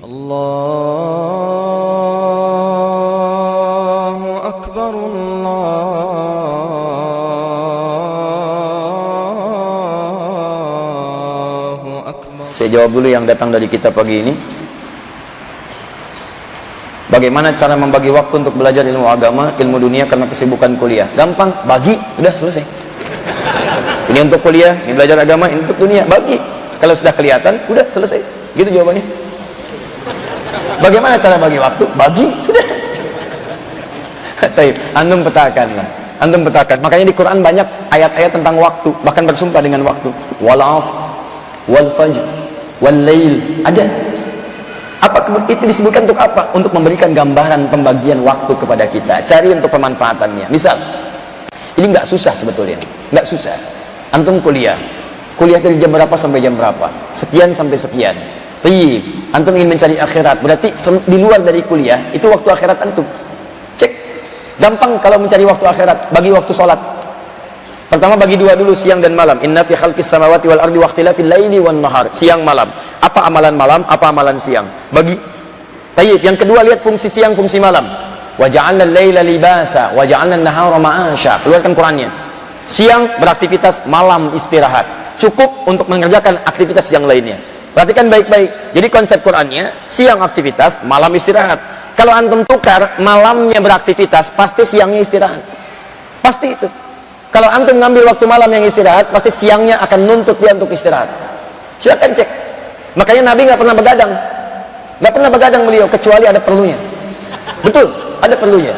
الله 0.00 1.58
أكبر 4.48 4.92
الله 4.94 5.90
أكبر 12.06 12.44
Saya 12.54 12.68
jawab 12.70 12.90
dulu 12.96 13.10
yang 13.10 13.26
datang 13.26 13.50
dari 13.50 13.66
kita 13.66 13.90
pagi 13.90 14.22
ini. 14.22 14.30
Bagaimana 17.10 17.50
cara 17.58 17.74
membagi 17.74 18.14
waktu 18.14 18.46
untuk 18.46 18.54
belajar 18.54 18.86
ilmu 18.86 19.10
agama, 19.10 19.50
ilmu 19.58 19.76
dunia 19.82 20.06
karena 20.06 20.30
kesibukan 20.30 20.78
kuliah? 20.78 21.10
Gampang, 21.18 21.50
bagi, 21.66 21.98
udah 22.22 22.30
selesai. 22.30 22.62
Ini 24.14 24.22
untuk 24.22 24.38
kuliah, 24.46 24.78
ini 24.86 24.94
belajar 24.94 25.18
agama, 25.18 25.50
ini 25.50 25.66
untuk 25.66 25.82
dunia, 25.82 26.06
bagi. 26.06 26.38
Kalau 26.78 26.94
sudah 26.94 27.10
kelihatan, 27.10 27.58
udah 27.66 27.90
selesai. 27.90 28.22
Gitu 28.54 28.70
jawabannya. 28.70 29.28
Bagaimana 30.80 31.14
cara 31.20 31.36
bagi 31.36 31.60
waktu? 31.60 31.84
Bagi, 31.94 32.26
sudah. 32.40 32.64
Taib, 34.56 34.74
antum 34.96 35.20
petakan 35.20 35.68
lah. 35.76 35.88
Antum 36.20 36.40
petakan. 36.48 36.80
Makanya 36.80 37.04
di 37.06 37.14
Quran 37.14 37.38
banyak 37.44 37.66
ayat-ayat 37.92 38.32
tentang 38.32 38.56
waktu, 38.56 38.88
bahkan 39.04 39.28
bersumpah 39.28 39.60
dengan 39.60 39.84
waktu. 39.84 40.08
Wal 40.40 40.60
asr, 40.60 40.92
wal. 41.68 41.88
Ada. 42.80 43.84
Apa 45.00 45.18
itu 45.48 45.64
disebutkan 45.68 46.08
untuk 46.08 46.16
apa? 46.16 46.48
Untuk 46.56 46.72
memberikan 46.72 47.12
gambaran 47.12 47.68
pembagian 47.68 48.24
waktu 48.24 48.52
kepada 48.56 48.84
kita. 48.88 49.20
Cari 49.28 49.52
untuk 49.52 49.68
pemanfaatannya. 49.68 50.48
Misal, 50.48 50.76
ini 51.76 51.92
nggak 51.92 52.08
susah 52.08 52.32
sebetulnya, 52.32 52.80
nggak 53.12 53.28
susah. 53.28 53.56
Antum 54.16 54.40
kuliah, 54.40 54.76
kuliah 55.36 55.60
dari 55.60 55.76
jam 55.76 55.92
berapa 55.92 56.16
sampai 56.16 56.40
jam 56.40 56.56
berapa? 56.56 56.88
Sekian 57.12 57.52
sampai 57.52 57.76
sekian. 57.76 58.16
Tapi 58.60 59.00
antum 59.30 59.54
ingin 59.54 59.70
mencari 59.74 59.96
akhirat, 59.96 60.42
berarti 60.42 60.74
di 61.06 61.18
luar 61.18 61.40
dari 61.42 61.62
kuliah 61.62 62.10
itu 62.10 62.26
waktu 62.26 62.48
akhirat 62.50 62.78
antum. 62.82 63.06
Cek, 63.78 63.90
gampang 64.58 64.98
kalau 64.98 65.18
mencari 65.22 65.46
waktu 65.46 65.64
akhirat, 65.66 66.10
bagi 66.10 66.30
waktu 66.34 66.52
sholat. 66.54 66.78
Pertama 67.90 68.14
bagi 68.14 68.38
dua 68.38 68.54
dulu 68.54 68.70
siang 68.70 69.02
dan 69.02 69.18
malam. 69.18 69.34
Inna 69.42 69.66
fi 69.66 69.74
khalqis 69.74 70.06
samawati 70.06 70.46
wal 70.46 70.62
ardi 70.62 70.78
waqtilafil 70.78 71.26
laili 71.26 71.58
wan 71.58 71.82
nahar. 71.82 72.06
Siang 72.14 72.46
malam. 72.46 72.70
Apa 73.02 73.26
amalan 73.26 73.58
malam, 73.58 73.82
apa 73.82 74.14
amalan 74.14 74.38
siang? 74.38 74.62
Bagi. 74.94 75.18
Tayyib. 75.98 76.22
Yang 76.22 76.46
kedua 76.46 76.62
lihat 76.62 76.86
fungsi 76.86 77.10
siang, 77.10 77.34
fungsi 77.34 77.58
malam. 77.58 77.82
Wa 78.38 78.46
ja'alna 78.46 78.86
al-laila 78.86 79.26
libasa 79.26 79.90
wa 79.90 80.06
ja'alna 80.06 80.38
an-nahara 80.38 80.78
ma'asha. 80.78 81.42
Keluarkan 81.42 81.74
Qur'annya. 81.74 82.06
Siang 82.70 83.18
beraktivitas, 83.18 83.82
malam 83.90 84.30
istirahat. 84.38 84.86
Cukup 85.18 85.66
untuk 85.66 85.90
mengerjakan 85.90 86.38
aktivitas 86.46 86.86
yang 86.94 87.10
lainnya. 87.10 87.42
Perhatikan 87.70 88.10
baik-baik. 88.10 88.74
Jadi 88.74 88.86
konsep 88.90 89.22
Qur'annya 89.22 89.86
siang 89.86 90.20
aktivitas, 90.20 90.82
malam 90.84 91.14
istirahat. 91.14 91.58
Kalau 91.94 92.10
antum 92.10 92.42
tukar 92.48 92.98
malamnya 92.98 93.60
beraktivitas, 93.62 94.34
pasti 94.34 94.66
siangnya 94.66 95.04
istirahat. 95.04 95.42
Pasti 96.24 96.50
itu. 96.50 96.66
Kalau 97.30 97.46
antum 97.46 97.78
ngambil 97.78 98.10
waktu 98.10 98.24
malam 98.26 98.50
yang 98.50 98.66
istirahat, 98.66 99.14
pasti 99.14 99.30
siangnya 99.30 99.78
akan 99.86 100.00
nuntut 100.02 100.34
dia 100.42 100.50
untuk 100.50 100.74
istirahat. 100.74 101.06
Silakan 101.78 102.10
cek. 102.10 102.28
Makanya 102.98 103.22
Nabi 103.30 103.46
nggak 103.46 103.60
pernah 103.62 103.76
begadang, 103.78 104.10
nggak 104.98 105.12
pernah 105.14 105.30
begadang 105.30 105.62
beliau 105.62 105.86
kecuali 105.86 106.24
ada 106.26 106.42
perlunya. 106.42 106.74
Betul, 107.62 107.86
ada 108.18 108.34
perlunya. 108.34 108.74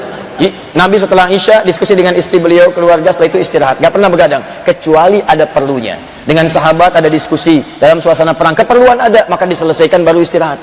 Nabi 0.77 0.97
setelah 1.01 1.33
Isya 1.33 1.65
diskusi 1.65 1.97
dengan 1.97 2.13
istri 2.13 2.37
beliau, 2.37 2.69
keluarga 2.77 3.09
setelah 3.09 3.31
itu 3.33 3.39
istirahat, 3.41 3.81
nggak 3.81 3.93
pernah 3.95 4.11
begadang 4.13 4.43
kecuali 4.69 5.25
ada 5.25 5.49
perlunya. 5.49 5.97
Dengan 6.23 6.47
sahabat 6.47 6.95
ada 6.95 7.11
diskusi 7.11 7.59
dalam 7.83 7.99
suasana 7.99 8.31
perang, 8.31 8.55
keperluan 8.55 8.95
ada 8.95 9.27
maka 9.27 9.43
diselesaikan 9.43 10.07
baru 10.07 10.23
istirahat. 10.23 10.59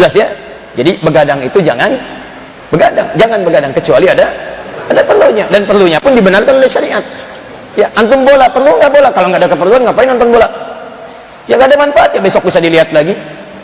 Jelas 0.00 0.14
ya? 0.16 0.28
Jadi 0.76 0.96
begadang 1.04 1.44
itu 1.44 1.60
jangan 1.60 1.92
begadang, 2.72 3.08
jangan 3.20 3.40
begadang 3.44 3.72
kecuali 3.76 4.06
ada 4.08 4.26
ada 4.88 5.02
perlunya. 5.04 5.44
Dan 5.52 5.68
perlunya 5.68 5.98
pun 6.00 6.16
dibenarkan 6.16 6.56
oleh 6.56 6.68
syariat. 6.68 7.04
Ya 7.76 7.92
antum 7.92 8.24
bola 8.24 8.48
perlu 8.48 8.80
nggak 8.80 8.90
bola? 8.92 9.08
Kalau 9.12 9.28
nggak 9.28 9.40
ada 9.44 9.50
keperluan 9.52 9.80
ngapain 9.84 10.08
nonton 10.08 10.28
bola? 10.32 10.48
Ya 11.44 11.60
nggak 11.60 11.76
ada 11.76 11.78
manfaatnya 11.80 12.20
besok 12.24 12.48
bisa 12.48 12.56
dilihat 12.56 12.88
lagi. 12.96 13.12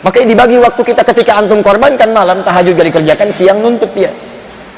Makanya 0.05 0.27
dibagi 0.35 0.57
waktu 0.61 0.81
kita 0.83 1.01
ketika 1.09 1.41
antum 1.41 1.63
korbankan 1.63 2.11
malam 2.11 2.43
tahajud 2.43 2.75
gak 2.75 2.91
dikerjakan 2.91 3.27
siang 3.31 3.63
nuntut 3.63 3.87
dia 3.95 4.11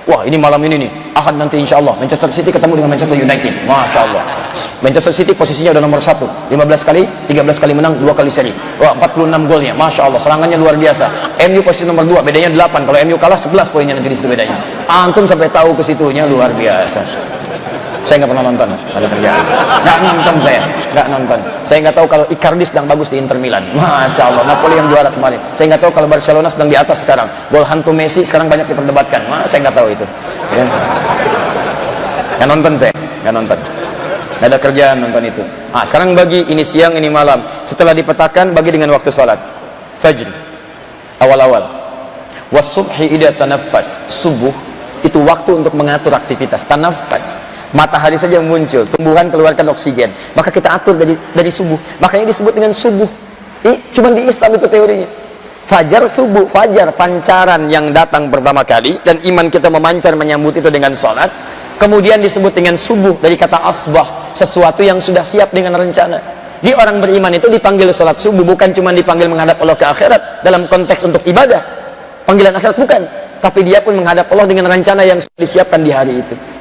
wah 0.05 0.21
ini 0.25 0.38
malam 0.38 0.61
ini 0.66 0.88
nih. 0.88 0.91
Ahad 1.16 1.39
nanti 1.39 1.55
insya 1.55 1.79
Allah 1.79 1.95
Manchester 1.95 2.27
City 2.31 2.49
ketemu 2.51 2.81
dengan 2.81 2.89
Manchester 2.93 3.17
United. 3.17 3.53
Masya 3.66 3.99
Allah. 4.09 4.23
Manchester 4.79 5.13
City 5.13 5.31
posisinya 5.33 5.71
udah 5.75 5.83
nomor 5.83 5.99
1 5.99 6.51
15 6.51 6.88
kali 6.88 7.03
13 7.27 7.61
kali 7.61 7.73
menang 7.73 7.93
2 7.99 8.07
kali 8.13 8.29
seri. 8.29 8.51
Wah 8.79 8.94
46 8.97 9.49
golnya. 9.49 9.73
Masya 9.75 10.07
Allah 10.07 10.19
serangannya 10.21 10.57
luar 10.59 10.75
biasa. 10.77 11.35
MU 11.49 11.61
posisi 11.65 11.83
nomor 11.83 12.05
2 12.07 12.23
bedanya 12.23 12.49
8 12.53 12.88
kalau 12.88 12.97
MU 13.03 13.17
kalah 13.19 13.39
11 13.39 13.73
poinnya 13.73 13.94
nanti 13.97 14.09
di 14.11 14.17
situ 14.17 14.27
bedanya. 14.29 14.55
Antum 14.88 15.27
sampai 15.27 15.49
tahu 15.51 15.75
ke 15.75 15.83
situnya 15.83 16.23
luar 16.23 16.53
biasa 16.53 17.34
saya 18.05 18.21
nggak 18.21 18.31
pernah 18.31 18.45
nonton 18.45 18.69
ada 18.69 19.07
kerjaan 19.09 19.43
nggak 19.83 19.97
nonton 19.99 20.35
saya 20.45 20.63
nggak 20.95 21.07
nonton. 21.11 21.39
Saya 21.67 21.77
nggak 21.83 21.95
tahu 21.99 22.07
kalau 22.07 22.25
Icardi 22.31 22.63
sedang 22.63 22.88
bagus 22.88 23.11
di 23.11 23.19
Inter 23.19 23.35
Milan. 23.35 23.67
Masya 23.75 24.23
Allah 24.31 24.43
Napoli 24.47 24.79
yang 24.79 24.88
juara 24.88 25.11
kemarin. 25.11 25.39
Saya 25.51 25.75
nggak 25.75 25.81
tahu 25.83 25.91
kalau 25.91 26.07
Barcelona 26.07 26.47
sedang 26.47 26.71
di 26.71 26.77
atas 26.79 27.03
sekarang. 27.03 27.27
Gol 27.51 27.67
hantu 27.67 27.91
Messi 27.91 28.23
sekarang 28.23 28.47
banyak 28.47 28.63
diperdebatkan. 28.71 29.27
Mas, 29.27 29.51
saya 29.51 29.67
nggak 29.67 29.75
tahu 29.75 29.88
itu. 29.91 30.05
Ya. 30.55 30.63
nggak 32.39 32.47
nonton 32.47 32.73
saya 32.79 32.94
nggak 32.95 33.35
nonton. 33.35 33.59
Nggak 34.39 34.47
ada 34.47 34.59
kerjaan 34.59 34.95
nonton 35.03 35.23
itu. 35.27 35.44
Ah 35.75 35.83
sekarang 35.83 36.15
bagi 36.15 36.47
ini 36.47 36.63
siang 36.63 36.95
ini 36.95 37.11
malam. 37.11 37.44
Setelah 37.67 37.91
dipetakan 37.91 38.55
bagi 38.55 38.71
dengan 38.71 38.95
waktu 38.95 39.11
salat. 39.11 39.39
Fajr 39.99 40.31
awal-awal. 41.19 41.67
Wasubhi 42.55 43.11
ida 43.11 43.35
tanaffas 43.35 44.07
subuh. 44.07 44.55
Itu 45.03 45.21
waktu 45.21 45.59
untuk 45.59 45.75
mengatur 45.75 46.15
aktivitas 46.17 46.65
tanafas 46.65 47.54
matahari 47.75 48.16
saja 48.16 48.40
muncul 48.40 48.88
tumbuhan 48.88 49.28
keluarkan 49.28 49.68
oksigen. 49.75 50.09
Maka 50.31 50.47
kita 50.47 50.72
atur 50.80 50.96
dari 50.96 51.13
dari 51.36 51.52
subuh. 51.52 51.75
Makanya 52.00 52.31
disebut 52.31 52.56
dengan 52.56 52.72
subuh. 52.72 53.06
Ini 53.68 53.75
cuma 53.91 54.16
di 54.16 54.24
Islam 54.24 54.56
itu 54.56 54.66
teorinya. 54.72 55.09
Fajar 55.66 56.06
subuh 56.08 56.46
fajar 56.47 56.94
pancaran 56.96 57.68
yang 57.68 57.91
datang 57.91 58.31
pertama 58.31 58.62
kali 58.63 59.02
dan 59.03 59.19
iman 59.19 59.52
kita 59.52 59.68
memancar 59.68 60.16
menyambut 60.16 60.56
itu 60.56 60.72
dengan 60.72 60.96
sholat. 60.96 61.28
Kemudian 61.75 62.24
disebut 62.24 62.56
dengan 62.56 62.80
subuh 62.80 63.19
dari 63.19 63.36
kata 63.36 63.59
asbah 63.68 64.31
sesuatu 64.31 64.80
yang 64.80 65.03
sudah 65.03 65.28
siap 65.28 65.52
dengan 65.52 65.75
rencana. 65.75 66.16
Di 66.63 66.72
orang 66.72 67.03
beriman 67.03 67.36
itu 67.36 67.52
dipanggil 67.52 67.92
sholat 67.92 68.16
subuh 68.16 68.47
bukan 68.47 68.72
cuma 68.72 68.96
dipanggil 68.96 69.28
menghadap 69.28 69.59
Allah 69.59 69.75
ke 69.75 69.86
akhirat 69.86 70.22
dalam 70.47 70.72
konteks 70.72 71.03
untuk 71.03 71.19
ibadah. 71.28 71.59
Panggilan 72.24 72.56
akhirat 72.56 72.78
bukan 72.80 73.02
tapi 73.44 73.62
dia 73.62 73.78
pun 73.84 73.94
menghadap 73.94 74.25
Allah 74.31 74.47
dengan 74.50 74.66
rencana 74.72 75.06
yang 75.06 75.22
sudah 75.22 75.38
disiapkan 75.38 75.78
di 75.86 75.94
hari 75.94 76.18
itu 76.18 76.54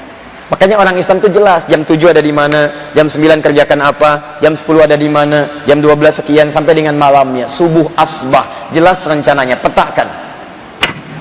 Makanya 0.52 0.76
orang 0.76 1.00
Islam 1.00 1.24
itu 1.24 1.40
jelas 1.40 1.64
jam 1.64 1.80
7 1.80 1.96
ada 2.12 2.20
di 2.20 2.28
mana, 2.28 2.92
jam 2.92 3.08
9 3.08 3.40
kerjakan 3.40 3.80
apa, 3.80 4.10
jam 4.44 4.52
10 4.52 4.84
ada 4.84 4.92
di 4.92 5.08
mana, 5.08 5.64
jam 5.64 5.80
12 5.80 6.20
sekian 6.20 6.52
sampai 6.52 6.76
dengan 6.76 6.92
malamnya, 7.00 7.48
subuh 7.48 7.88
asbah, 7.96 8.68
jelas 8.68 9.00
rencananya, 9.08 9.56
petakan. 9.56 10.04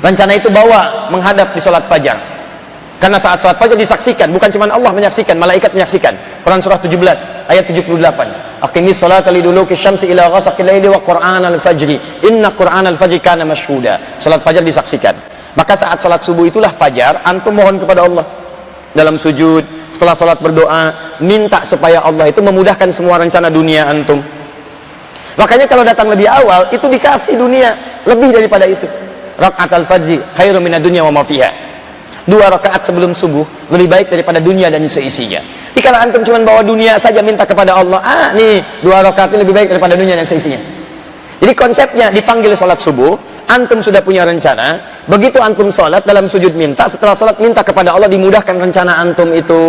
Rencana 0.04 0.36
itu 0.36 0.52
bawa 0.52 1.08
menghadap 1.08 1.56
di 1.56 1.64
sholat 1.64 1.88
fajar. 1.88 2.20
Karena 3.00 3.16
saat 3.16 3.40
sholat 3.40 3.56
fajar 3.56 3.80
disaksikan, 3.80 4.28
bukan 4.28 4.52
cuma 4.52 4.68
Allah 4.68 4.92
menyaksikan, 4.92 5.40
malaikat 5.40 5.72
menyaksikan. 5.72 6.44
Quran 6.44 6.60
surah 6.60 6.84
17 6.84 7.48
ayat 7.48 7.64
78. 7.64 8.60
Aqimis 8.60 9.00
salat 9.00 9.28
liduluki 9.32 9.76
syamsi 9.76 10.12
ila 10.12 10.28
ghasaqil 10.36 10.68
laili 10.68 10.92
wa 10.92 11.00
Qur'an 11.00 11.48
al-fajri. 11.48 12.28
Inna 12.28 12.52
Qur'an 12.52 12.88
al-fajri 12.88 13.24
kana 13.24 13.48
mashhuda. 13.48 14.20
Salat 14.20 14.44
fajar 14.44 14.64
disaksikan. 14.64 15.16
Maka 15.56 15.80
saat 15.80 16.00
salat 16.04 16.24
subuh 16.24 16.48
itulah 16.48 16.72
fajar, 16.72 17.24
antum 17.24 17.56
mohon 17.56 17.80
kepada 17.80 18.08
Allah 18.08 18.43
dalam 18.94 19.18
sujud, 19.18 19.66
setelah 19.90 20.14
sholat 20.14 20.38
berdoa, 20.42 21.18
minta 21.22 21.66
supaya 21.66 22.02
Allah 22.02 22.30
itu 22.30 22.42
memudahkan 22.42 22.90
semua 22.94 23.22
rencana 23.22 23.50
dunia 23.50 23.90
antum. 23.90 24.22
Makanya 25.34 25.66
kalau 25.66 25.82
datang 25.82 26.14
lebih 26.14 26.30
awal, 26.30 26.70
itu 26.70 26.86
dikasih 26.86 27.38
dunia 27.38 27.74
lebih 28.06 28.30
daripada 28.34 28.70
itu. 28.70 28.86
Rakaat 29.34 29.70
al-fajr 29.82 30.22
khairu 30.38 30.62
minad 30.62 30.86
dunya 30.86 31.02
wa 31.02 31.10
ma 31.10 31.26
fiha. 31.26 31.50
Dua 32.24 32.48
rakaat 32.48 32.88
sebelum 32.88 33.12
subuh 33.12 33.44
lebih 33.74 33.90
baik 33.90 34.08
daripada 34.08 34.40
dunia 34.40 34.72
dan 34.72 34.86
seisinya. 34.88 35.42
Jadi 35.74 35.90
antum 35.90 36.22
cuma 36.24 36.40
bawa 36.46 36.62
dunia 36.64 36.96
saja 36.96 37.20
minta 37.20 37.44
kepada 37.44 37.76
Allah, 37.76 38.00
ah 38.00 38.30
nih 38.32 38.64
dua 38.80 39.04
rakaat 39.04 39.36
lebih 39.36 39.52
baik 39.52 39.74
daripada 39.74 39.98
dunia 39.98 40.16
dan 40.16 40.24
seisinya. 40.24 40.62
Jadi 41.44 41.52
konsepnya 41.58 42.08
dipanggil 42.14 42.56
sholat 42.56 42.80
subuh, 42.80 43.20
antum 43.48 43.80
sudah 43.80 44.00
punya 44.00 44.24
rencana. 44.24 44.80
Begitu 45.04 45.36
antum 45.44 45.68
sholat 45.68 46.08
dalam 46.08 46.32
sujud 46.32 46.56
minta 46.56 46.88
setelah 46.88 47.12
sholat 47.12 47.36
minta 47.44 47.60
kepada 47.60 47.92
Allah 47.92 48.08
dimudahkan 48.08 48.56
rencana 48.56 49.04
antum 49.04 49.32
itu. 49.36 49.60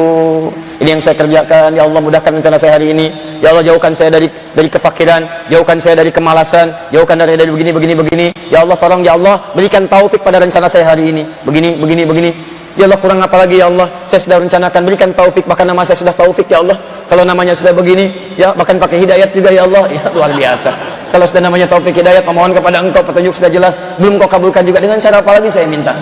Ini 0.79 0.99
yang 0.99 1.03
saya 1.03 1.19
kerjakan. 1.19 1.75
Ya 1.75 1.83
Allah 1.83 2.01
mudahkan 2.01 2.31
rencana 2.39 2.57
saya 2.59 2.79
hari 2.79 2.95
ini. 2.95 3.11
Ya 3.43 3.51
Allah 3.51 3.67
jauhkan 3.67 3.91
saya 3.95 4.15
dari 4.15 4.31
dari 4.55 4.69
kefakiran. 4.71 5.51
Jauhkan 5.51 5.79
saya 5.83 5.99
dari 5.99 6.15
kemalasan. 6.15 6.71
Jauhkan 6.95 7.19
dari 7.19 7.35
dari 7.35 7.51
begini 7.51 7.71
begini 7.75 7.95
begini. 7.99 8.27
Ya 8.51 8.63
Allah 8.63 8.79
tolong 8.79 9.03
ya 9.03 9.19
Allah 9.19 9.51
berikan 9.53 9.91
taufik 9.91 10.23
pada 10.23 10.39
rencana 10.39 10.71
saya 10.71 10.95
hari 10.95 11.11
ini. 11.11 11.23
Begini 11.43 11.75
begini 11.75 12.03
begini. 12.07 12.31
Ya 12.75 12.91
Allah 12.91 12.99
kurang 12.99 13.23
apa 13.23 13.39
lagi 13.39 13.63
ya 13.63 13.71
Allah? 13.71 13.87
Saya 14.11 14.19
sudah 14.19 14.39
rencanakan 14.43 14.81
berikan 14.83 15.11
taufik. 15.15 15.47
Bahkan 15.47 15.67
nama 15.67 15.87
saya 15.87 15.99
sudah 15.99 16.15
taufik 16.15 16.51
ya 16.51 16.63
Allah. 16.63 16.79
Kalau 17.05 17.21
namanya 17.21 17.53
sudah 17.53 17.77
begini 17.77 18.09
Ya 18.41 18.51
bahkan 18.57 18.81
pakai 18.81 19.03
hidayat 19.03 19.31
juga 19.35 19.51
ya 19.51 19.67
Allah. 19.67 19.87
Ya 19.95 20.11
luar 20.11 20.35
biasa 20.35 21.04
kalau 21.15 21.31
sudah 21.31 21.47
namanya 21.47 21.71
taufik 21.71 21.95
hidayat 21.95 22.27
memohon 22.27 22.51
kepada 22.51 22.83
engkau 22.83 22.99
petunjuk 23.07 23.39
sudah 23.39 23.47
jelas 23.47 23.79
belum 24.03 24.19
kau 24.19 24.27
kabulkan 24.27 24.67
juga 24.67 24.83
dengan 24.83 24.99
cara 24.99 25.23
apa 25.23 25.39
lagi 25.39 25.47
saya 25.47 25.63
minta? 25.71 25.95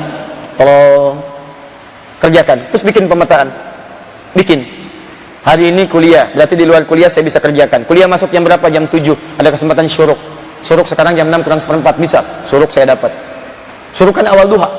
Tolong 0.57 1.21
kerjakan. 2.17 2.65
Terus 2.73 2.81
bikin 2.81 3.05
pemetaan. 3.13 3.53
Bikin. 4.33 4.65
Hari 5.45 5.69
ini 5.69 5.85
kuliah 5.85 6.33
berarti 6.33 6.57
di 6.57 6.65
luar 6.65 6.89
kuliah 6.89 7.13
saya 7.13 7.29
bisa 7.29 7.45
kerjakan. 7.45 7.85
Kuliah 7.85 8.09
masuk 8.09 8.33
jam 8.33 8.41
berapa? 8.41 8.65
Jam 8.73 8.89
7 8.89 9.37
ada 9.37 9.53
kesempatan 9.53 9.85
syuruk. 9.85 10.17
Syuruk 10.65 10.89
sekarang 10.89 11.13
jam 11.13 11.29
6 11.29 11.45
kurang 11.45 11.61
seperempat. 11.61 12.01
Bisa. 12.01 12.25
Syuruk 12.49 12.73
saya 12.73 12.97
dapat. 12.97 13.13
Syuruk 13.93 14.17
kan 14.17 14.25
awal 14.33 14.49
duha. 14.49 14.73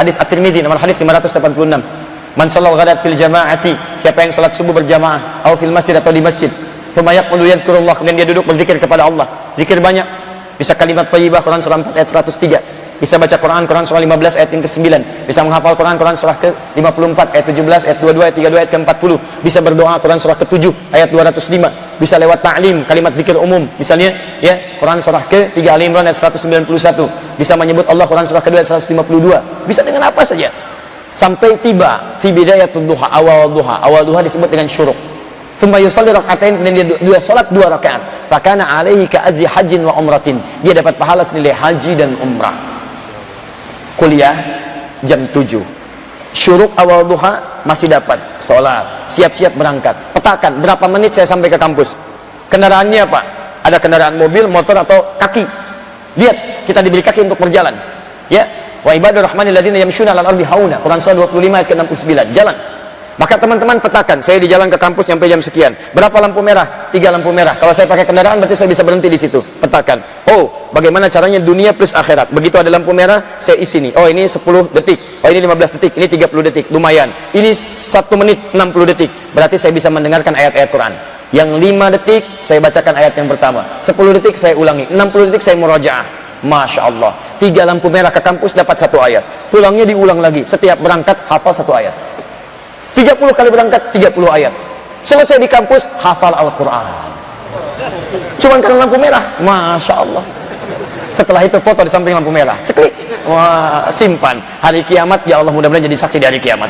Hadis 0.00 0.16
at-tirmidhi 0.16 0.64
nomor 0.64 0.80
hadis 0.80 0.96
586 0.96 2.08
man 2.38 2.48
ghadat 2.48 3.02
fil 3.02 3.18
jama'ati 3.18 3.74
siapa 3.98 4.22
yang 4.22 4.30
salat 4.30 4.54
subuh 4.54 4.70
berjamaah 4.70 5.42
atau 5.42 5.58
fil 5.58 5.74
masjid 5.74 5.98
atau 5.98 6.14
di 6.14 6.22
masjid 6.22 6.46
Yaqulu 7.06 7.44
yadhkurullah 7.46 7.94
kemudian 7.94 8.16
dia 8.18 8.26
duduk 8.26 8.44
berzikir 8.48 8.76
kepada 8.82 9.06
Allah. 9.06 9.26
Zikir 9.54 9.78
banyak. 9.78 10.06
Bisa 10.58 10.74
kalimat 10.74 11.06
thayyibah 11.06 11.38
Quran 11.46 11.62
surah 11.62 11.78
4 11.78 11.94
ayat 11.94 12.08
103. 12.10 12.78
Bisa 12.98 13.14
baca 13.14 13.38
Quran 13.38 13.62
Quran 13.62 13.86
surah 13.86 14.02
15 14.02 14.42
ayat 14.42 14.50
yang 14.50 14.62
ke-9. 14.66 14.86
Bisa 15.30 15.46
menghafal 15.46 15.78
Quran 15.78 15.94
Quran 15.94 16.18
surah 16.18 16.34
ke-54 16.34 17.20
ayat 17.30 17.46
17 17.46 17.86
ayat 17.86 17.98
22 18.02 18.26
ayat 18.26 18.34
32 18.34 18.58
ayat 18.58 18.70
ke-40. 18.74 19.10
Bisa 19.46 19.58
berdoa 19.62 19.94
Quran 20.02 20.18
surah 20.18 20.34
ke-7 20.34 20.66
ayat 20.90 21.08
205. 21.14 22.02
Bisa 22.02 22.18
lewat 22.18 22.42
ta'lim 22.42 22.82
kalimat 22.90 23.14
zikir 23.14 23.38
umum. 23.38 23.70
Misalnya 23.78 24.10
ya 24.42 24.58
Quran 24.82 24.98
surah 24.98 25.22
ke-3 25.30 25.62
Ali 25.70 25.86
Imran 25.86 26.10
ayat 26.10 26.18
191. 26.18 26.66
Bisa 27.38 27.54
menyebut 27.54 27.86
Allah 27.86 28.10
Quran 28.10 28.26
surah 28.26 28.42
ke-2 28.42 28.66
ayat 28.66 28.82
152. 28.82 29.70
Bisa 29.70 29.86
dengan 29.86 30.10
apa 30.10 30.26
saja. 30.26 30.50
Sampai 31.14 31.54
tiba 31.62 32.18
fi 32.18 32.34
bidayatul 32.34 32.82
duha 32.82 33.06
awal 33.14 33.46
duha. 33.54 33.78
Awal 33.78 34.02
duha 34.02 34.26
disebut 34.26 34.50
dengan 34.50 34.66
syuruk 34.66 35.07
Thumma 35.58 35.82
yusalli 35.82 36.14
rakaatain 36.14 36.54
kemudian 36.62 36.86
dia, 36.86 36.98
dia 37.02 37.18
salat 37.18 37.50
dua 37.50 37.66
rakaat. 37.66 38.30
Fakana 38.30 38.78
alaihi 38.78 39.10
ka 39.10 39.26
ajri 39.26 39.42
hajjin 39.42 39.82
wa 39.82 39.92
umratin. 39.98 40.38
Dia 40.62 40.70
dapat 40.70 40.94
pahala 40.94 41.26
senilai 41.26 41.50
haji 41.50 41.98
dan 41.98 42.14
umrah. 42.22 42.54
Kuliah 43.98 44.38
jam 45.02 45.26
7. 45.34 45.58
Syuruk 46.30 46.70
awal 46.78 47.02
duha 47.02 47.42
masih 47.66 47.90
dapat 47.90 48.22
salat, 48.38 49.10
siap-siap 49.10 49.58
berangkat. 49.58 49.98
Petakan 50.14 50.62
berapa 50.62 50.86
menit 50.86 51.10
saya 51.18 51.26
sampai 51.26 51.50
ke 51.50 51.58
kampus. 51.58 51.98
Kendaraannya 52.46 53.02
apa? 53.02 53.20
Ada 53.66 53.82
kendaraan 53.82 54.14
mobil, 54.14 54.46
motor 54.46 54.78
atau 54.78 55.18
kaki. 55.18 55.42
Lihat, 56.14 56.66
kita 56.70 56.78
diberi 56.86 57.02
kaki 57.02 57.26
untuk 57.26 57.42
berjalan. 57.42 57.74
Ya, 58.30 58.46
wa 58.86 58.94
ibadur 58.94 59.26
rahmanil 59.26 59.58
ladzina 59.58 59.82
yamshuna 59.82 60.14
'alal 60.14 60.30
ardi 60.30 60.46
hauna. 60.46 60.78
Quran 60.78 61.02
surah 61.02 61.26
25 61.26 61.58
ayat 61.58 61.66
ke-69. 61.66 62.10
Jalan. 62.30 62.56
Maka 63.18 63.34
teman-teman 63.34 63.82
petakan, 63.82 64.22
saya 64.22 64.38
di 64.38 64.46
jalan 64.46 64.70
ke 64.70 64.78
kampus 64.78 65.10
sampai 65.10 65.26
jam 65.26 65.42
sekian. 65.42 65.74
Berapa 65.90 66.22
lampu 66.22 66.38
merah? 66.38 66.86
Tiga 66.94 67.10
lampu 67.10 67.34
merah. 67.34 67.58
Kalau 67.58 67.74
saya 67.74 67.90
pakai 67.90 68.06
kendaraan 68.06 68.38
berarti 68.38 68.54
saya 68.54 68.70
bisa 68.70 68.86
berhenti 68.86 69.10
di 69.10 69.18
situ. 69.18 69.42
Petakan. 69.58 69.98
Oh, 70.30 70.70
bagaimana 70.70 71.10
caranya 71.10 71.42
dunia 71.42 71.74
plus 71.74 71.90
akhirat. 71.98 72.30
Begitu 72.30 72.62
ada 72.62 72.70
lampu 72.70 72.94
merah, 72.94 73.42
saya 73.42 73.58
isi 73.58 73.82
nih. 73.82 73.92
Oh, 73.98 74.06
ini 74.06 74.30
10 74.30 74.70
detik. 74.70 75.18
Oh, 75.26 75.34
ini 75.34 75.42
15 75.42 75.74
detik. 75.74 75.92
Ini 75.98 76.06
30 76.06 76.46
detik. 76.46 76.64
Lumayan. 76.70 77.10
Ini 77.34 77.50
1 77.58 78.14
menit 78.14 78.38
60 78.54 78.86
detik. 78.86 79.10
Berarti 79.34 79.58
saya 79.58 79.74
bisa 79.74 79.90
mendengarkan 79.90 80.38
ayat-ayat 80.38 80.70
Quran. 80.70 80.94
Yang 81.34 81.48
5 81.58 81.94
detik 81.98 82.22
saya 82.38 82.62
bacakan 82.62 82.94
ayat 83.02 83.12
yang 83.18 83.26
pertama. 83.26 83.60
10 83.82 84.14
detik 84.14 84.38
saya 84.38 84.54
ulangi. 84.54 84.86
60 84.94 85.26
detik 85.26 85.42
saya 85.42 85.58
murajaah. 85.58 86.06
Masya 86.46 86.86
Allah. 86.86 87.18
Tiga 87.42 87.66
lampu 87.66 87.90
merah 87.90 88.14
ke 88.14 88.22
kampus 88.22 88.54
dapat 88.54 88.78
satu 88.78 89.02
ayat. 89.02 89.50
Pulangnya 89.50 89.82
diulang 89.82 90.22
lagi. 90.22 90.46
Setiap 90.46 90.78
berangkat 90.78 91.18
hafal 91.26 91.50
satu 91.50 91.74
ayat. 91.74 91.90
30 92.98 93.14
kali 93.30 93.48
berangkat 93.54 93.94
30 93.94 94.10
ayat. 94.26 94.50
Selesai 95.06 95.38
di 95.38 95.46
kampus 95.46 95.86
hafal 96.02 96.34
Al-Quran. 96.34 96.82
Cuman 98.42 98.58
karena 98.58 98.82
lampu 98.82 98.98
merah 98.98 99.22
Masya 99.38 99.94
Allah. 100.02 100.24
Setelah 101.14 101.46
itu 101.46 101.62
foto 101.62 101.86
di 101.86 101.90
samping 101.94 102.18
lampu 102.18 102.34
merah. 102.34 102.58
Ceklik. 102.66 102.90
Wah 103.30 103.86
simpan. 103.94 104.42
Hari 104.58 104.82
kiamat 104.82 105.22
ya 105.30 105.38
Allah 105.38 105.54
mudah-mudahan 105.54 105.86
jadi 105.86 105.94
saksi 105.94 106.18
di 106.18 106.26
hari 106.26 106.40
kiamat. 106.42 106.68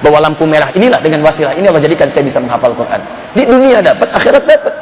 Bahwa 0.00 0.24
lampu 0.24 0.48
merah. 0.48 0.72
Inilah 0.72 1.04
dengan 1.04 1.20
wasilah. 1.20 1.52
Ini 1.52 1.68
Allah 1.68 1.84
jadikan 1.84 2.08
saya 2.08 2.24
bisa 2.24 2.40
menghafal 2.40 2.72
Quran. 2.72 3.00
Di 3.36 3.44
dunia 3.44 3.84
dapat 3.84 4.08
akhirat 4.16 4.42
dapat. 4.48 4.74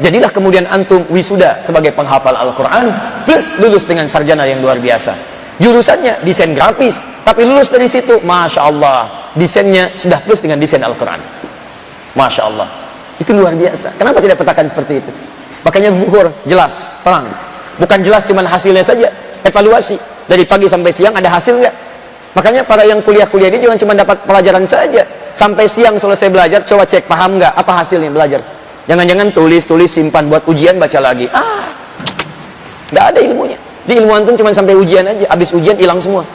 Jadilah 0.00 0.32
kemudian 0.32 0.64
antum 0.68 1.04
wisuda 1.12 1.60
sebagai 1.60 1.92
penghafal 1.92 2.32
Al-Quran 2.32 2.88
plus 3.28 3.52
lulus 3.60 3.84
dengan 3.84 4.08
sarjana 4.08 4.48
yang 4.48 4.64
luar 4.64 4.80
biasa. 4.80 5.12
Jurusannya 5.60 6.24
desain 6.24 6.56
grafis 6.56 7.04
tapi 7.20 7.44
lulus 7.44 7.68
dari 7.68 7.84
situ. 7.84 8.16
Masya 8.24 8.64
Allah 8.64 9.19
desainnya 9.38 9.90
sudah 9.94 10.18
plus 10.22 10.42
dengan 10.42 10.58
desain 10.58 10.82
Al-Quran. 10.82 11.20
Masya 12.18 12.42
Allah. 12.46 12.68
Itu 13.20 13.36
luar 13.36 13.54
biasa. 13.54 13.94
Kenapa 14.00 14.18
tidak 14.18 14.40
petakan 14.40 14.66
seperti 14.66 15.04
itu? 15.04 15.12
Makanya 15.62 15.92
buhur 15.92 16.32
jelas 16.48 16.96
terang. 17.04 17.28
Bukan 17.76 17.98
jelas 18.00 18.24
cuman 18.24 18.48
hasilnya 18.48 18.82
saja 18.82 19.08
evaluasi. 19.44 20.00
Dari 20.26 20.46
pagi 20.46 20.66
sampai 20.66 20.90
siang 20.90 21.14
ada 21.14 21.28
hasil 21.28 21.58
nggak? 21.60 21.74
Makanya 22.32 22.62
para 22.64 22.86
yang 22.86 23.02
kuliah-kuliah 23.02 23.50
ini 23.50 23.58
jangan 23.58 23.78
cuma 23.78 23.92
dapat 23.92 24.16
pelajaran 24.24 24.64
saja. 24.64 25.04
Sampai 25.36 25.66
siang 25.68 25.98
selesai 25.98 26.30
belajar 26.30 26.60
coba 26.64 26.86
cek 26.86 27.06
paham 27.06 27.38
nggak? 27.38 27.52
Apa 27.54 27.84
hasilnya 27.84 28.10
belajar? 28.10 28.40
Jangan-jangan 28.88 29.30
tulis-tulis 29.36 29.90
simpan 29.90 30.26
buat 30.26 30.42
ujian 30.48 30.80
baca 30.80 30.98
lagi. 30.98 31.28
Ah 31.30 31.68
nggak 32.90 33.04
ada 33.14 33.20
ilmunya. 33.22 33.58
Di 33.86 33.98
ilmu 34.02 34.10
antum 34.10 34.34
cuma 34.34 34.50
sampai 34.50 34.74
ujian 34.74 35.06
aja. 35.06 35.26
Habis 35.30 35.54
ujian 35.54 35.78
hilang 35.78 36.00
semua 36.02 36.26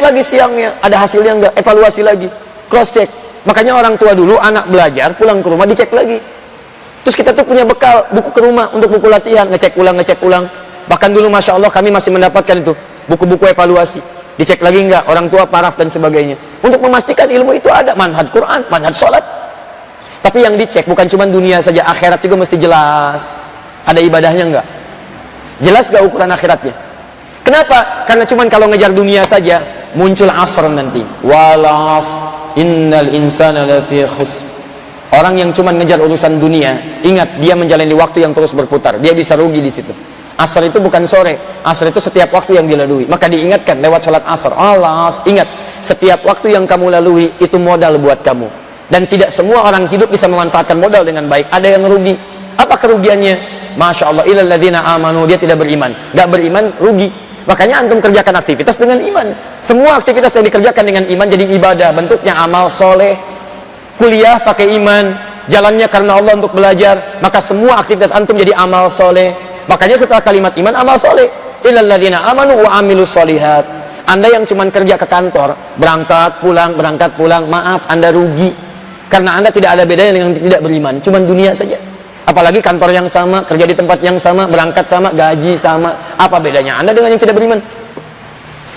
lagi 0.00 0.22
siangnya. 0.24 0.74
Ada 0.80 0.96
hasilnya 1.06 1.32
enggak 1.36 1.52
evaluasi 1.60 2.00
lagi. 2.02 2.28
Cross 2.66 2.90
check. 2.90 3.08
Makanya 3.44 3.76
orang 3.76 3.94
tua 3.96 4.12
dulu 4.12 4.36
anak 4.36 4.68
belajar 4.68 5.12
pulang 5.16 5.40
ke 5.40 5.48
rumah 5.48 5.64
dicek 5.68 5.92
lagi. 5.92 6.18
Terus 7.00 7.16
kita 7.16 7.32
tuh 7.32 7.44
punya 7.44 7.64
bekal 7.64 8.04
buku 8.12 8.28
ke 8.32 8.40
rumah 8.40 8.68
untuk 8.72 8.92
buku 8.98 9.08
latihan. 9.08 9.48
Ngecek 9.48 9.76
ulang 9.76 9.96
ngecek 10.00 10.20
ulang. 10.20 10.44
Bahkan 10.88 11.10
dulu 11.12 11.28
masya 11.30 11.56
Allah 11.56 11.70
kami 11.70 11.88
masih 11.92 12.10
mendapatkan 12.12 12.56
itu 12.60 12.72
buku-buku 13.08 13.48
evaluasi. 13.48 14.00
Dicek 14.36 14.64
lagi 14.64 14.88
enggak 14.88 15.04
orang 15.08 15.28
tua 15.28 15.44
paraf 15.44 15.76
dan 15.76 15.92
sebagainya. 15.92 16.36
Untuk 16.64 16.80
memastikan 16.80 17.28
ilmu 17.28 17.56
itu 17.56 17.68
ada. 17.68 17.92
Manhaj 17.92 18.28
Quran 18.32 18.64
manhaj 18.68 18.96
sholat. 18.96 19.24
Tapi 20.20 20.44
yang 20.44 20.56
dicek 20.56 20.84
bukan 20.84 21.08
cuma 21.08 21.24
dunia 21.24 21.64
saja 21.64 21.84
akhirat 21.88 22.20
juga 22.20 22.44
mesti 22.44 22.56
jelas. 22.60 23.40
Ada 23.88 24.00
ibadahnya 24.04 24.44
enggak 24.44 24.66
jelas 25.60 25.92
gak 25.92 26.02
ukuran 26.02 26.28
akhiratnya? 26.32 26.74
Kenapa? 27.44 28.04
Karena 28.08 28.24
cuman 28.24 28.46
kalau 28.48 28.66
ngejar 28.68 28.92
dunia 28.92 29.22
saja 29.24 29.60
muncul 29.94 30.30
asr 30.30 30.66
nanti. 30.70 31.02
Walas 31.24 32.06
innal 32.58 33.10
insana 33.14 33.66
lafi 33.66 34.04
khus. 34.06 34.42
Orang 35.10 35.42
yang 35.42 35.50
cuman 35.50 35.74
ngejar 35.82 35.98
urusan 35.98 36.38
dunia, 36.38 37.02
ingat 37.02 37.42
dia 37.42 37.58
menjalani 37.58 37.90
waktu 37.98 38.22
yang 38.22 38.30
terus 38.30 38.54
berputar. 38.54 39.02
Dia 39.02 39.10
bisa 39.10 39.34
rugi 39.34 39.58
di 39.58 39.66
situ. 39.66 39.90
Asar 40.38 40.62
itu 40.64 40.78
bukan 40.78 41.02
sore, 41.04 41.36
asar 41.66 41.90
itu 41.90 41.98
setiap 41.98 42.30
waktu 42.30 42.62
yang 42.62 42.64
dilalui. 42.70 43.04
Maka 43.10 43.26
diingatkan 43.26 43.82
lewat 43.82 44.06
sholat 44.06 44.24
asar. 44.24 44.54
Alas, 44.54 45.20
ingat, 45.26 45.50
setiap 45.82 46.22
waktu 46.22 46.54
yang 46.54 46.64
kamu 46.64 46.94
lalui 46.94 47.28
itu 47.42 47.58
modal 47.58 47.98
buat 47.98 48.22
kamu. 48.22 48.48
Dan 48.86 49.04
tidak 49.10 49.34
semua 49.34 49.66
orang 49.66 49.90
hidup 49.90 50.08
bisa 50.08 50.30
memanfaatkan 50.30 50.78
modal 50.78 51.02
dengan 51.02 51.26
baik. 51.26 51.50
Ada 51.50 51.76
yang 51.76 51.84
rugi. 51.90 52.14
Apa 52.54 52.78
kerugiannya? 52.78 53.58
Masya 53.74 54.04
Allah, 54.10 54.24
ilal 54.26 54.50
amanu, 54.78 55.26
dia 55.26 55.38
tidak 55.38 55.62
beriman. 55.62 55.94
Gak 56.14 56.26
beriman, 56.26 56.74
rugi 56.78 57.10
Makanya 57.48 57.80
antum 57.80 57.98
kerjakan 58.00 58.36
aktivitas 58.36 58.76
dengan 58.76 59.00
iman. 59.00 59.32
Semua 59.64 59.96
aktivitas 59.96 60.32
yang 60.36 60.44
dikerjakan 60.44 60.84
dengan 60.84 61.04
iman 61.08 61.26
jadi 61.28 61.44
ibadah, 61.56 61.88
bentuknya 61.96 62.36
amal 62.36 62.68
soleh. 62.68 63.16
Kuliah 63.96 64.40
pakai 64.40 64.76
iman, 64.76 65.16
jalannya 65.48 65.88
karena 65.88 66.20
Allah 66.20 66.36
untuk 66.36 66.52
belajar, 66.52 67.20
maka 67.24 67.40
semua 67.40 67.80
aktivitas 67.80 68.12
antum 68.12 68.36
jadi 68.36 68.52
amal 68.56 68.92
soleh. 68.92 69.32
Makanya 69.68 69.96
setelah 69.96 70.20
kalimat 70.20 70.52
iman, 70.56 70.74
amal 70.76 70.96
soleh. 71.00 71.28
Illalladzina 71.64 72.24
amanu 72.28 72.60
wa 72.64 72.80
amilus 72.80 73.12
solihat. 73.12 73.64
Anda 74.08 74.32
yang 74.32 74.48
cuma 74.48 74.64
kerja 74.68 74.96
ke 74.96 75.06
kantor, 75.06 75.56
berangkat, 75.76 76.40
pulang, 76.40 76.72
berangkat, 76.76 77.12
pulang, 77.16 77.44
maaf, 77.48 77.84
Anda 77.88 78.08
rugi. 78.12 78.52
Karena 79.12 79.36
Anda 79.36 79.52
tidak 79.52 79.76
ada 79.76 79.84
bedanya 79.84 80.12
dengan 80.16 80.30
tidak 80.32 80.60
beriman, 80.64 80.94
cuma 81.02 81.18
dunia 81.20 81.52
saja 81.52 81.76
apalagi 82.30 82.62
kantor 82.62 82.94
yang 82.94 83.10
sama 83.10 83.42
kerja 83.42 83.66
di 83.66 83.74
tempat 83.74 83.98
yang 83.98 84.14
sama 84.14 84.46
berangkat 84.46 84.86
sama 84.86 85.10
gaji 85.10 85.58
sama. 85.58 85.90
Apa 86.14 86.38
bedanya? 86.38 86.78
Anda 86.78 86.94
dengan 86.94 87.10
yang 87.10 87.20
tidak 87.20 87.34
beriman? 87.34 87.58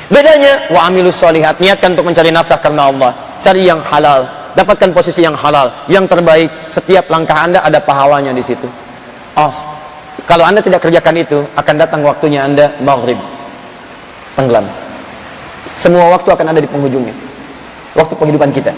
Bedanya 0.10 0.74
wa 0.74 0.90
amilus 0.90 1.22
solihat 1.22 1.62
niatkan 1.62 1.94
untuk 1.94 2.10
mencari 2.10 2.34
nafkah 2.34 2.58
karena 2.58 2.90
Allah. 2.90 3.12
Cari 3.46 3.70
yang 3.70 3.80
halal. 3.86 4.26
Dapatkan 4.58 4.90
posisi 4.94 5.22
yang 5.22 5.38
halal. 5.38 5.70
Yang 5.86 6.18
terbaik 6.18 6.50
setiap 6.74 7.06
langkah 7.14 7.38
anda 7.38 7.62
ada 7.62 7.78
pahalanya 7.78 8.34
di 8.34 8.42
situ. 8.42 8.66
Os 9.38 9.62
kalau 10.26 10.46
anda 10.46 10.62
tidak 10.62 10.82
kerjakan 10.82 11.16
itu 11.22 11.46
akan 11.54 11.76
datang 11.78 12.02
waktunya 12.02 12.42
anda 12.46 12.74
maghrib. 12.82 13.18
Tenggelam. 14.34 14.66
Semua 15.78 16.10
waktu 16.14 16.30
akan 16.34 16.46
ada 16.54 16.60
di 16.62 16.70
penghujungnya. 16.70 17.14
Waktu 17.94 18.14
kehidupan 18.18 18.50
kita. 18.50 18.74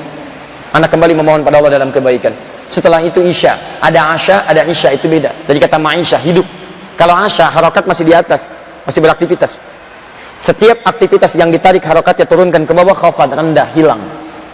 Anak 0.76 0.92
kembali 0.92 1.16
memohon 1.16 1.42
pada 1.44 1.64
Allah 1.64 1.80
dalam 1.80 1.92
kebaikan 1.92 2.36
setelah 2.76 3.00
itu 3.00 3.24
isya. 3.24 3.56
Ada 3.80 4.12
asya 4.12 4.36
ada 4.44 4.62
isya 4.68 4.92
itu 4.92 5.08
beda. 5.08 5.32
Dari 5.48 5.60
kata 5.64 5.80
ma'isya 5.80 6.20
hidup. 6.20 6.44
Kalau 7.00 7.16
asya 7.16 7.48
harokat 7.48 7.88
masih 7.88 8.04
di 8.04 8.12
atas 8.12 8.52
masih 8.84 9.00
beraktivitas. 9.00 9.56
Setiap 10.44 10.84
aktivitas 10.84 11.34
yang 11.40 11.50
ditarik 11.50 11.82
harokatnya 11.82 12.28
turunkan 12.28 12.68
ke 12.68 12.74
bawah 12.76 12.94
khafat 12.94 13.32
rendah 13.34 13.66
hilang. 13.72 14.04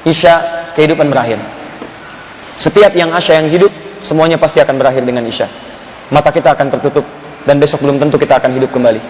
Isya 0.05 0.69
kehidupan 0.77 1.09
berakhir. 1.09 1.41
Setiap 2.61 2.93
yang 2.93 3.09
asya 3.11 3.41
yang 3.41 3.49
hidup 3.49 3.73
semuanya 4.05 4.37
pasti 4.37 4.61
akan 4.61 4.77
berakhir 4.77 5.01
dengan 5.01 5.25
isya. 5.25 5.49
Mata 6.13 6.29
kita 6.29 6.53
akan 6.53 6.77
tertutup 6.77 7.03
dan 7.43 7.57
besok 7.57 7.81
belum 7.81 7.97
tentu 7.97 8.21
kita 8.21 8.37
akan 8.37 8.53
hidup 8.53 8.69
kembali. 8.69 9.01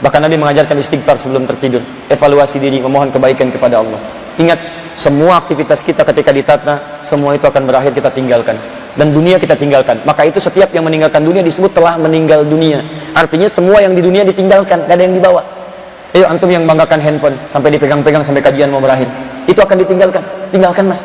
Bahkan 0.00 0.20
Nabi 0.24 0.36
mengajarkan 0.40 0.80
istighfar 0.80 1.20
sebelum 1.20 1.44
tertidur, 1.44 1.84
evaluasi 2.08 2.56
diri, 2.56 2.80
memohon 2.80 3.12
kebaikan 3.12 3.52
kepada 3.52 3.84
Allah. 3.84 4.00
Ingat, 4.40 4.56
semua 5.00 5.40
aktivitas 5.40 5.80
kita 5.80 6.04
ketika 6.04 6.28
ditata, 6.28 7.00
semua 7.00 7.32
itu 7.32 7.48
akan 7.48 7.64
berakhir 7.64 7.96
kita 7.96 8.12
tinggalkan. 8.12 8.60
Dan 8.92 9.16
dunia 9.16 9.40
kita 9.40 9.56
tinggalkan. 9.56 9.96
Maka 10.04 10.28
itu 10.28 10.36
setiap 10.36 10.68
yang 10.76 10.84
meninggalkan 10.84 11.24
dunia 11.24 11.40
disebut 11.40 11.72
telah 11.72 11.96
meninggal 11.96 12.44
dunia. 12.44 12.84
Artinya 13.16 13.48
semua 13.48 13.80
yang 13.80 13.96
di 13.96 14.04
dunia 14.04 14.28
ditinggalkan, 14.28 14.84
gak 14.84 14.92
ada 14.92 15.08
yang 15.08 15.16
dibawa. 15.16 15.40
Ayo 16.12 16.28
antum 16.28 16.52
yang 16.52 16.68
banggakan 16.68 17.00
handphone 17.00 17.32
sampai 17.48 17.72
dipegang-pegang 17.80 18.20
sampai 18.20 18.44
kajian 18.44 18.68
mau 18.68 18.82
berakhir. 18.82 19.08
Itu 19.48 19.64
akan 19.64 19.80
ditinggalkan. 19.80 20.20
Tinggalkan 20.52 20.84
mas. 20.92 21.00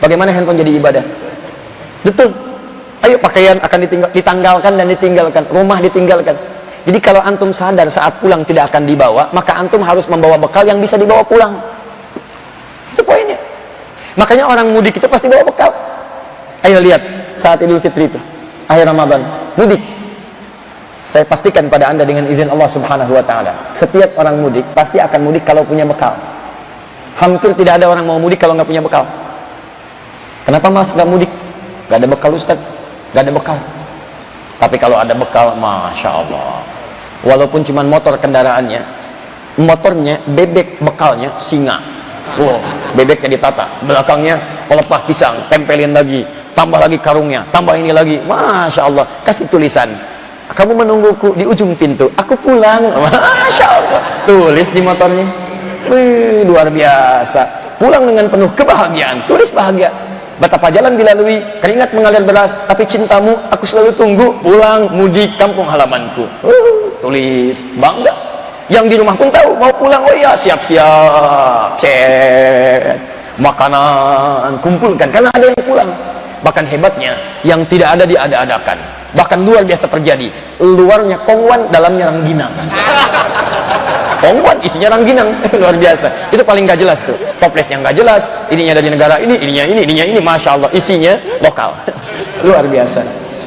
Bagaimana 0.00 0.32
handphone 0.32 0.56
jadi 0.56 0.72
ibadah? 0.80 1.04
Betul. 2.08 2.32
Ayo 3.04 3.20
pakaian 3.20 3.60
akan 3.60 3.78
ditanggalkan 4.16 4.72
dan 4.80 4.86
ditinggalkan. 4.88 5.44
Rumah 5.52 5.78
ditinggalkan. 5.84 6.36
Jadi 6.88 6.98
kalau 7.02 7.20
antum 7.20 7.52
sadar 7.52 7.90
saat 7.92 8.16
pulang 8.22 8.46
tidak 8.46 8.72
akan 8.72 8.86
dibawa, 8.86 9.28
maka 9.34 9.58
antum 9.58 9.82
harus 9.84 10.08
membawa 10.08 10.40
bekal 10.40 10.64
yang 10.64 10.80
bisa 10.80 10.96
dibawa 10.96 11.20
pulang. 11.26 11.75
Makanya 14.16 14.48
orang 14.48 14.72
mudik 14.72 14.96
itu 14.96 15.06
pasti 15.06 15.28
bawa 15.28 15.44
bekal. 15.44 15.70
Ayo 16.64 16.80
lihat 16.80 17.00
saat 17.36 17.60
Idul 17.60 17.78
Fitri 17.78 18.08
itu, 18.08 18.18
akhir 18.66 18.88
Ramadan, 18.88 19.22
mudik. 19.54 19.78
Saya 21.06 21.22
pastikan 21.22 21.70
pada 21.70 21.92
Anda 21.92 22.02
dengan 22.02 22.26
izin 22.26 22.50
Allah 22.50 22.66
Subhanahu 22.66 23.14
wa 23.14 23.22
taala, 23.22 23.54
setiap 23.78 24.18
orang 24.18 24.42
mudik 24.42 24.66
pasti 24.74 24.98
akan 24.98 25.20
mudik 25.30 25.46
kalau 25.46 25.62
punya 25.62 25.86
bekal. 25.86 26.16
Hampir 27.16 27.54
tidak 27.54 27.80
ada 27.80 27.86
orang 27.86 28.04
mau 28.04 28.18
mudik 28.18 28.40
kalau 28.42 28.58
nggak 28.58 28.66
punya 28.66 28.82
bekal. 28.82 29.06
Kenapa 30.44 30.66
Mas 30.68 30.90
nggak 30.92 31.08
mudik? 31.08 31.30
Gak 31.86 32.02
ada 32.02 32.08
bekal 32.10 32.30
Ustaz. 32.34 32.58
Gak 33.14 33.22
ada 33.22 33.32
bekal. 33.32 33.58
Tapi 34.56 34.76
kalau 34.80 34.98
ada 34.98 35.14
bekal, 35.14 35.54
masya 35.54 36.10
Allah. 36.10 36.64
Walaupun 37.22 37.62
cuma 37.64 37.84
motor 37.86 38.18
kendaraannya, 38.18 38.82
motornya 39.60 40.20
bebek 40.26 40.82
bekalnya 40.82 41.32
singa. 41.40 41.80
Wow, 42.36 42.60
bebeknya 42.92 43.40
ditata, 43.40 43.64
belakangnya 43.80 44.36
pelepah 44.68 45.00
pisang, 45.08 45.32
tempelin 45.48 45.96
lagi, 45.96 46.20
tambah 46.52 46.76
lagi 46.76 47.00
karungnya, 47.00 47.48
tambah 47.48 47.72
ini 47.72 47.96
lagi, 47.96 48.20
masya 48.28 48.92
Allah. 48.92 49.08
Kasih 49.24 49.48
tulisan, 49.48 49.88
kamu 50.52 50.84
menungguku 50.84 51.32
di 51.32 51.48
ujung 51.48 51.72
pintu, 51.72 52.12
aku 52.12 52.36
pulang, 52.36 52.92
masya 53.04 53.66
Allah. 53.66 54.00
Tulis 54.28 54.68
di 54.68 54.84
motornya, 54.84 55.24
Wih, 55.86 56.42
luar 56.42 56.66
biasa. 56.66 57.46
Pulang 57.78 58.08
dengan 58.08 58.26
penuh 58.26 58.50
kebahagiaan, 58.56 59.22
tulis 59.30 59.52
bahagia. 59.54 59.92
Betapa 60.36 60.68
jalan 60.68 61.00
dilalui, 61.00 61.40
keringat 61.64 61.96
mengalir 61.96 62.20
deras, 62.20 62.52
tapi 62.68 62.84
cintamu 62.84 63.32
aku 63.48 63.64
selalu 63.64 63.90
tunggu 63.96 64.36
pulang 64.44 64.92
mudik 64.92 65.32
kampung 65.40 65.64
halamanku. 65.64 66.28
Uh, 66.44 66.92
tulis 67.00 67.56
bangga. 67.80 68.12
Yang 68.66 68.84
di 68.90 68.96
rumah 68.98 69.14
pun 69.14 69.30
tahu 69.30 69.54
mau 69.54 69.70
pulang, 69.70 70.02
oh 70.02 70.14
iya 70.14 70.34
siap-siap, 70.34 71.78
cek 71.78 72.98
makanan 73.36 74.56
kumpulkan 74.64 75.06
karena 75.12 75.30
ada 75.30 75.46
yang 75.46 75.62
pulang. 75.62 75.90
Bahkan 76.42 76.64
hebatnya 76.68 77.14
yang 77.46 77.62
tidak 77.70 77.94
ada 77.94 78.04
diada-adakan. 78.04 78.78
Bahkan 79.16 79.38
luar 79.46 79.62
biasa 79.64 79.86
terjadi. 79.88 80.28
Luarnya 80.60 81.16
kongwan, 81.24 81.70
dalamnya 81.70 82.10
rangginang. 82.10 82.52
Kongwan 84.16 84.56
isinya 84.64 84.96
rangginang 84.96 85.28
luar 85.60 85.76
biasa 85.76 86.08
itu 86.32 86.40
paling 86.40 86.64
gak 86.64 86.80
jelas 86.80 87.04
tuh 87.04 87.16
toplesnya 87.36 87.78
gak 87.84 88.00
jelas 88.00 88.24
ininya 88.48 88.72
dari 88.80 88.88
negara 88.88 89.20
ini 89.20 89.36
ininya 89.36 89.64
ini 89.68 89.80
ininya 89.84 90.04
ini 90.08 90.20
masya 90.24 90.56
Allah 90.56 90.70
isinya 90.72 91.20
lokal 91.44 91.76
luar 92.48 92.64
biasa 92.64 93.04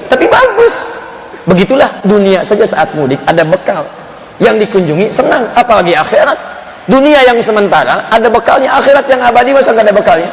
tapi 0.07 0.29
bagus 0.29 1.01
begitulah 1.49 1.89
dunia 2.05 2.45
saja 2.45 2.69
saat 2.69 2.93
mudik 2.93 3.17
ada 3.25 3.41
bekal 3.41 3.81
yang 4.39 4.55
dikunjungi 4.57 5.11
senang 5.11 5.45
apalagi 5.53 5.93
akhirat. 5.93 6.35
Dunia 6.89 7.21
yang 7.21 7.37
sementara 7.43 8.09
ada 8.09 8.27
bekalnya. 8.31 8.73
Akhirat 8.81 9.05
yang 9.05 9.21
abadi 9.21 9.53
masa 9.53 9.75
gak 9.75 9.85
ada 9.85 9.93
bekalnya? 9.93 10.29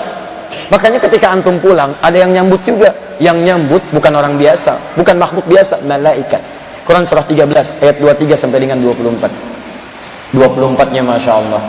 Makanya 0.73 0.99
ketika 1.03 1.37
antum 1.37 1.61
pulang 1.61 1.93
ada 2.01 2.17
yang 2.17 2.33
nyambut 2.33 2.63
juga. 2.65 2.95
Yang 3.17 3.49
nyambut 3.49 3.83
bukan 3.97 4.13
orang 4.13 4.37
biasa 4.37 4.77
bukan 4.97 5.17
makhluk 5.17 5.45
biasa 5.49 5.81
malaikat. 5.85 6.41
Quran 6.87 7.03
surah 7.03 7.25
13 7.25 7.83
ayat 7.83 7.97
23 7.99 8.37
sampai 8.37 8.63
dengan 8.63 8.79
24 8.79 10.37
24-nya 10.37 11.03
Masya 11.03 11.33
Allah. 11.33 11.63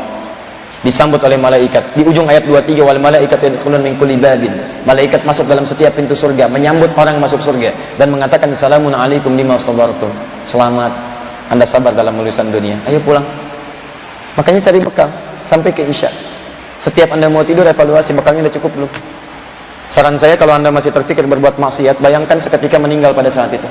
Disambut 0.84 1.24
oleh 1.24 1.39
malaikat. 1.39 1.84
Di 1.96 2.03
ujung 2.03 2.27
ayat 2.27 2.44
23 2.46 2.84
wal 2.84 3.00
malaikat 3.00 3.39
yadkhulun 3.39 3.79
min 3.79 3.96
kulli 3.96 4.20
babin. 4.20 4.53
Malaikat 4.84 5.24
masuk 5.24 5.48
dalam 5.48 5.63
setiap 5.63 5.96
pintu 5.96 6.13
surga 6.13 6.51
menyambut 6.51 6.91
orang 7.00 7.15
masuk 7.17 7.39
surga 7.39 7.72
dan 7.96 8.12
mengatakan 8.12 8.51
salamun 8.51 8.91
alaikum 8.91 9.34
lima 9.39 9.56
sabartum. 9.56 10.12
Selamat 10.44 11.06
anda 11.47 11.63
sabar 11.63 11.95
dalam 11.95 12.15
urusan 12.19 12.51
dunia. 12.51 12.75
Ayo 12.87 12.99
pulang. 12.99 13.23
Makanya 14.35 14.69
cari 14.69 14.79
bekal 14.83 15.09
sampai 15.47 15.71
ke 15.71 15.87
isya. 15.87 16.11
Setiap 16.77 17.09
anda 17.15 17.25
mau 17.31 17.41
tidur 17.41 17.65
evaluasi 17.65 18.13
bekalnya 18.13 18.45
udah 18.45 18.53
cukup 18.53 18.71
belum? 18.77 18.91
Saran 19.89 20.19
saya 20.19 20.35
kalau 20.35 20.53
anda 20.53 20.69
masih 20.69 20.91
terpikir 20.91 21.25
berbuat 21.25 21.57
maksiat 21.57 22.03
bayangkan 22.03 22.37
seketika 22.37 22.77
meninggal 22.77 23.15
pada 23.15 23.31
saat 23.31 23.49
itu. 23.55 23.65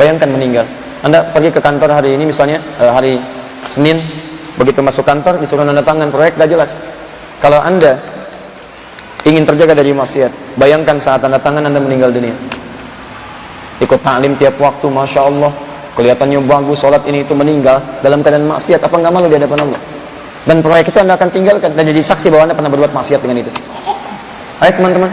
Bayangkan 0.00 0.30
meninggal. 0.30 0.64
Anda 1.02 1.26
pergi 1.28 1.50
ke 1.50 1.60
kantor 1.60 1.98
hari 1.98 2.14
ini 2.14 2.30
misalnya 2.30 2.62
eh, 2.78 2.88
hari 2.88 3.12
Senin 3.66 4.00
begitu 4.56 4.80
masuk 4.80 5.02
kantor 5.02 5.42
disuruh 5.42 5.66
nanda 5.66 5.82
tangan 5.82 6.08
proyek 6.08 6.38
gak 6.38 6.48
jelas. 6.48 6.78
Kalau 7.42 7.58
anda 7.58 7.98
ingin 9.26 9.42
terjaga 9.42 9.74
dari 9.74 9.90
maksiat 9.90 10.56
bayangkan 10.56 11.02
saat 11.02 11.20
tanda 11.20 11.42
tangan 11.42 11.66
anda 11.66 11.82
meninggal 11.82 12.14
dunia. 12.14 12.32
Ikut 13.82 13.98
taklim 13.98 14.38
tiap 14.38 14.56
waktu 14.62 14.86
Masya 14.86 15.20
Allah 15.26 15.52
kelihatannya 15.96 16.40
bagus 16.48 16.80
sholat 16.80 17.02
ini 17.04 17.24
itu 17.24 17.36
meninggal 17.36 17.80
dalam 18.00 18.24
keadaan 18.24 18.48
maksiat 18.48 18.80
apa 18.80 18.94
nggak 18.96 19.12
malu 19.12 19.26
di 19.28 19.36
hadapan 19.36 19.68
Allah 19.68 19.80
dan 20.48 20.56
proyek 20.64 20.90
itu 20.90 20.98
anda 20.98 21.14
akan 21.14 21.28
tinggalkan 21.30 21.70
dan 21.76 21.84
jadi 21.86 22.00
saksi 22.02 22.32
bahwa 22.32 22.50
anda 22.50 22.54
pernah 22.56 22.70
berbuat 22.72 22.92
maksiat 22.96 23.20
dengan 23.20 23.44
itu 23.44 23.50
ayo 24.64 24.72
teman-teman 24.72 25.10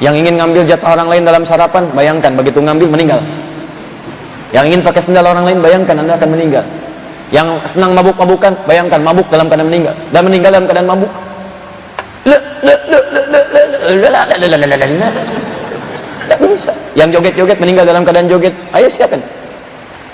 yang 0.00 0.14
ingin 0.16 0.40
ngambil 0.40 0.64
jatah 0.64 0.96
orang 0.96 1.08
lain 1.12 1.22
dalam 1.28 1.42
sarapan 1.44 1.84
bayangkan 1.92 2.32
begitu 2.32 2.58
ngambil 2.64 2.88
meninggal 2.88 3.20
yang 4.50 4.64
ingin 4.66 4.80
pakai 4.82 5.02
sendal 5.04 5.28
orang 5.28 5.44
lain 5.44 5.58
bayangkan 5.60 5.94
anda 6.00 6.16
akan 6.16 6.28
meninggal 6.32 6.64
yang 7.30 7.46
senang 7.68 7.94
mabuk-mabukan 7.94 8.56
bayangkan 8.66 8.98
mabuk 9.04 9.28
dalam 9.30 9.46
keadaan 9.46 9.68
meninggal 9.70 9.94
dan 10.10 10.22
meninggal 10.26 10.50
dalam 10.50 10.66
keadaan 10.66 10.88
mabuk 10.88 11.12
tidak 16.26 16.38
bisa 16.42 16.72
yang 16.98 17.08
joget-joget 17.14 17.58
meninggal 17.62 17.84
dalam 17.86 18.02
keadaan 18.02 18.26
joget 18.26 18.54
ayo 18.74 18.88
siapkan 18.90 19.22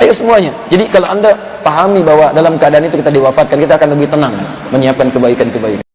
ayo 0.02 0.12
semuanya. 0.12 0.52
Jadi 0.68 0.84
kalau 0.90 1.08
anda 1.08 1.32
pahami 1.62 2.02
bahwa 2.02 2.30
dalam 2.34 2.54
keadaan 2.58 2.86
itu 2.86 2.98
kita 2.98 3.10
diwafatkan 3.10 3.58
kita 3.58 3.74
akan 3.74 3.88
lebih 3.98 4.08
tenang 4.10 4.34
menyiapkan 4.70 5.10
kebaikan-kebaikan 5.10 5.85